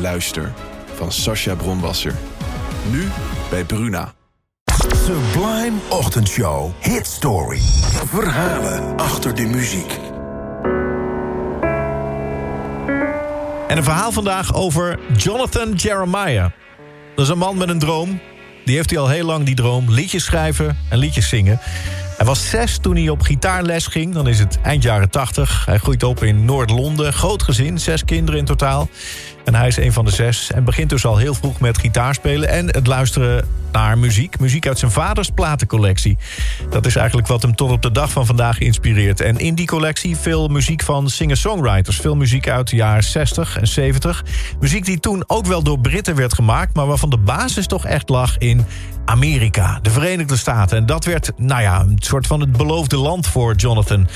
[0.00, 0.52] Luister
[0.94, 2.14] van Sascha Bronwasser.
[2.90, 3.08] Nu
[3.50, 4.12] bij Bruna.
[5.04, 6.70] Sublime Ochtendshow.
[6.80, 7.58] Hit Story.
[8.06, 9.98] Verhalen achter de muziek.
[13.68, 16.50] En een verhaal vandaag over Jonathan Jeremiah.
[17.14, 18.20] Dat is een man met een droom.
[18.64, 19.90] Die heeft hij al heel lang, die droom.
[19.90, 21.60] Liedjes schrijven en liedjes zingen.
[22.20, 24.14] Hij was zes toen hij op gitaarles ging.
[24.14, 25.64] Dan is het eind jaren tachtig.
[25.66, 27.12] Hij groeit op in Noord-Londen.
[27.12, 28.88] Groot gezin, zes kinderen in totaal.
[29.44, 30.50] En hij is een van de zes.
[30.52, 32.48] En begint dus al heel vroeg met gitaarspelen...
[32.48, 34.38] en het luisteren naar muziek.
[34.38, 36.18] Muziek uit zijn vaders platencollectie.
[36.70, 39.20] Dat is eigenlijk wat hem tot op de dag van vandaag inspireert.
[39.20, 41.96] En in die collectie veel muziek van singer-songwriters.
[41.96, 44.24] Veel muziek uit de jaren 60 en 70.
[44.60, 46.74] Muziek die toen ook wel door Britten werd gemaakt...
[46.74, 48.66] maar waarvan de basis toch echt lag in
[49.04, 50.78] Amerika, de Verenigde Staten.
[50.78, 54.08] En dat werd, nou ja, een soort van het beloofde land voor Jonathan.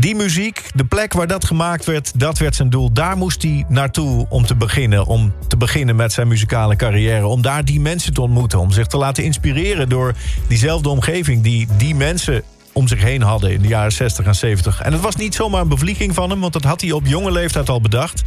[0.00, 2.92] Die muziek, de plek waar dat gemaakt werd, dat werd zijn doel.
[2.92, 5.06] Daar moest hij naartoe om te beginnen.
[5.06, 7.26] Om te beginnen met zijn muzikale carrière.
[7.26, 8.58] Om daar die mensen te ontmoeten.
[8.58, 10.14] Om zich te laten inspireren door
[10.48, 11.42] diezelfde omgeving...
[11.42, 14.80] die die mensen om zich heen hadden in de jaren 60 en 70.
[14.80, 16.40] En het was niet zomaar een bevlieging van hem...
[16.40, 18.22] want dat had hij op jonge leeftijd al bedacht.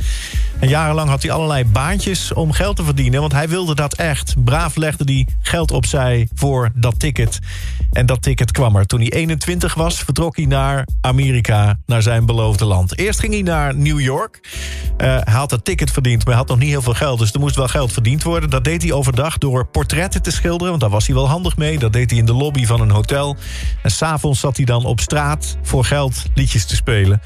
[0.60, 3.20] En jarenlang had hij allerlei baantjes om geld te verdienen...
[3.20, 4.44] want hij wilde dat echt.
[4.44, 7.40] Braaf legde hij geld opzij voor dat ticket.
[7.92, 8.86] En dat ticket kwam er.
[8.86, 11.80] Toen hij 21 was, vertrok hij naar Amerika...
[11.86, 12.98] naar zijn beloofde land.
[12.98, 14.40] Eerst ging hij naar New York.
[14.98, 17.20] Uh, hij had dat ticket verdiend, maar hij had nog niet heel veel geld...
[17.20, 18.50] dus er moest wel geld verdiend worden.
[18.50, 20.70] Dat deed hij overdag door portretten te schilderen...
[20.70, 21.80] want daar was hij wel handig mee.
[21.80, 23.38] Dat deed hij in de lobby van een hotel.
[23.82, 27.22] En s'avonds zat hij dan op straat voor geld liedjes te spelen.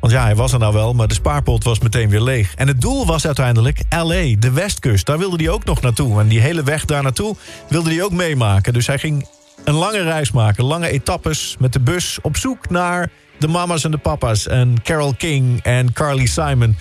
[0.00, 2.54] Want ja, hij was er nou wel, maar de spaarpot was meteen weer leeg.
[2.54, 5.06] En het doel was uiteindelijk L.A., de westkust.
[5.06, 6.20] Daar wilde hij ook nog naartoe.
[6.20, 7.36] En die hele weg daar naartoe
[7.68, 8.72] wilde hij ook meemaken.
[8.72, 9.26] Dus hij ging
[9.64, 12.18] een lange reis maken, lange etappes met de bus...
[12.22, 16.76] op zoek naar de mama's en de papa's en Carol King en Carly Simon...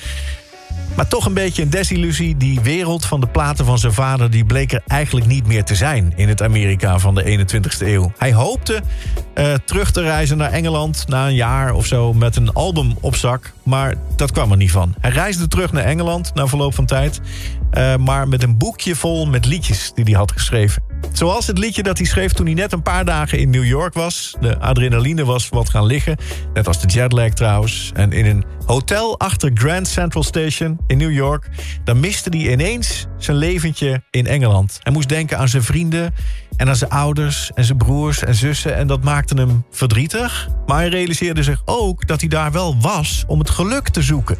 [0.95, 2.37] Maar toch een beetje een desillusie.
[2.37, 4.31] Die wereld van de platen van zijn vader...
[4.31, 8.11] die bleek er eigenlijk niet meer te zijn in het Amerika van de 21ste eeuw.
[8.17, 8.81] Hij hoopte
[9.35, 11.07] uh, terug te reizen naar Engeland...
[11.07, 13.53] na een jaar of zo met een album op zak.
[13.63, 14.95] Maar dat kwam er niet van.
[14.99, 17.21] Hij reisde terug naar Engeland na verloop van tijd.
[17.77, 20.83] Uh, maar met een boekje vol met liedjes die hij had geschreven.
[21.11, 23.93] Zoals het liedje dat hij schreef toen hij net een paar dagen in New York
[23.93, 24.35] was.
[24.39, 26.17] De adrenaline was wat gaan liggen.
[26.53, 27.91] Net als de jetlag trouwens.
[27.93, 31.49] En in een hotel achter Grand Central Station in New York...
[31.83, 34.79] dan miste hij ineens zijn leventje in Engeland.
[34.83, 36.13] Hij moest denken aan zijn vrienden
[36.57, 38.75] en aan zijn ouders en zijn broers en zussen...
[38.75, 40.49] en dat maakte hem verdrietig.
[40.65, 44.37] Maar hij realiseerde zich ook dat hij daar wel was om het geluk te zoeken.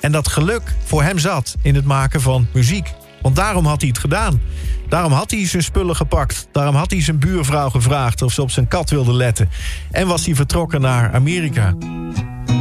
[0.00, 2.94] En dat geluk voor hem zat in het maken van muziek.
[3.22, 4.40] Want daarom had hij het gedaan.
[4.88, 6.48] Daarom had hij zijn spullen gepakt.
[6.52, 9.48] Daarom had hij zijn buurvrouw gevraagd of ze op zijn kat wilde letten.
[9.90, 11.74] En was hij vertrokken naar Amerika.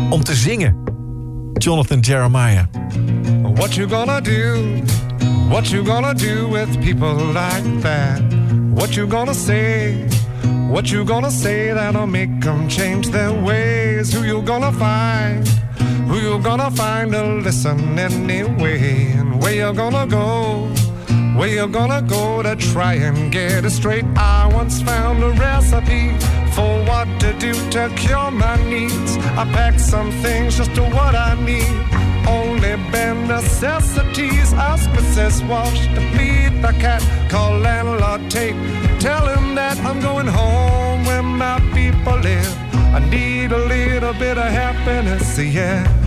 [0.10, 0.87] Om te zingen.
[1.60, 2.66] Jonathan Jeremiah.
[3.58, 4.84] What you gonna do?
[5.50, 8.22] What you gonna do with people like that?
[8.74, 10.08] What you gonna say?
[10.70, 14.14] What you gonna say that'll make them change their ways?
[14.14, 15.48] Who you gonna find?
[16.08, 19.14] Who you gonna find to listen anyway?
[19.14, 20.68] And where you gonna go?
[21.38, 24.06] Where you gonna go to try and get it straight?
[24.16, 26.12] I once found a recipe
[26.58, 29.12] for what to do to cure my needs.
[29.42, 31.76] I packed some things just to what I need.
[32.28, 34.50] Only bare necessities.
[34.54, 35.36] Ask Mrs.
[35.50, 37.02] Walsh to feed the cat.
[37.30, 38.58] Call landlord tape.
[39.00, 42.54] Tell him that I'm going home where my people live.
[42.98, 46.07] I need a little bit of happiness, yeah.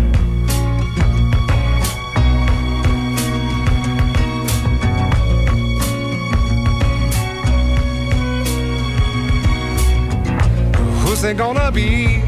[11.20, 12.22] Who's it gonna be?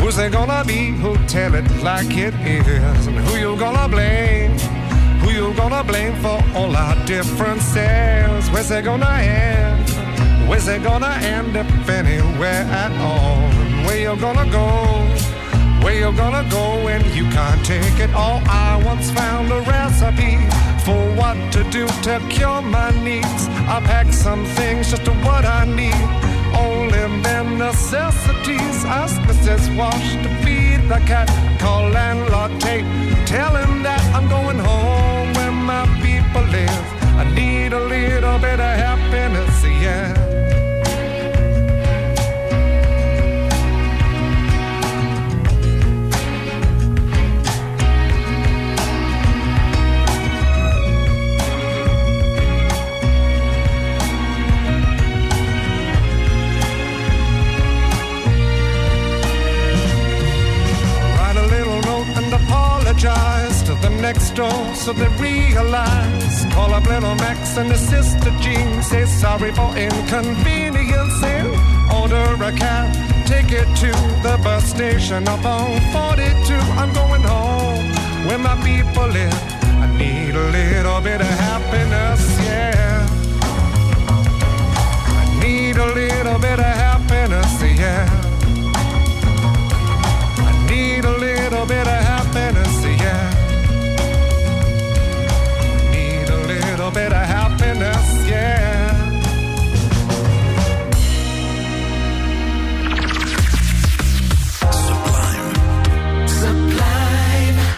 [0.00, 3.06] Who's it gonna be who'll tell it like it is?
[3.06, 4.58] And who you gonna blame?
[5.20, 8.50] Who you gonna blame for all our differences?
[8.50, 9.88] Where's it gonna end?
[10.48, 13.38] Where's it gonna end if anywhere at all?
[13.62, 14.66] And where you gonna go?
[15.84, 18.42] Where you gonna go when you can't take it all?
[18.46, 20.38] I once found a recipe
[20.84, 23.46] for what to do to cure my needs.
[23.68, 26.28] I packed some things just to what I need.
[26.54, 26.87] Bare
[27.90, 28.84] necessities.
[28.84, 29.74] Ask Mrs.
[29.76, 31.28] Walsh to feed the cat.
[31.58, 32.84] Call landlord Tate.
[33.26, 36.84] Tell him that I'm going home where my people live.
[37.16, 38.57] I need a little bit
[64.00, 66.44] next door, so they realize.
[66.52, 68.82] Call up little Max and his sister Jean.
[68.82, 71.46] Say sorry for inconveniencing.
[71.94, 72.88] Order a cab,
[73.26, 73.90] take it to
[74.22, 76.54] the bus station up on 42.
[76.80, 77.84] I'm going home
[78.26, 79.34] where my people live.
[79.84, 82.87] I need a little bit of happiness, yeah.